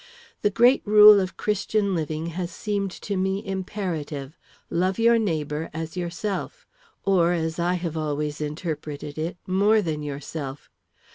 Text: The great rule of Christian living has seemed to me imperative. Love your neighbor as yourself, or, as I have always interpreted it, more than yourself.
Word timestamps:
The 0.41 0.49
great 0.49 0.81
rule 0.83 1.19
of 1.19 1.37
Christian 1.37 1.93
living 1.93 2.25
has 2.33 2.49
seemed 2.49 2.89
to 3.03 3.15
me 3.15 3.45
imperative. 3.45 4.35
Love 4.71 4.97
your 4.97 5.19
neighbor 5.19 5.69
as 5.75 5.95
yourself, 5.95 6.65
or, 7.05 7.33
as 7.33 7.59
I 7.59 7.75
have 7.75 7.95
always 7.95 8.41
interpreted 8.41 9.19
it, 9.19 9.37
more 9.45 9.79
than 9.79 10.01
yourself. 10.01 10.71